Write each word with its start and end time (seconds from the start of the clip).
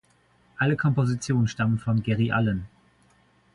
Alle 0.57 0.77
Kompositionen 0.77 1.47
stammen 1.47 1.77
von 1.77 2.01
Geri 2.01 2.31
Allen. 2.31 2.65